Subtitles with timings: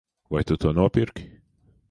[0.31, 1.29] Vai tu to nopirki?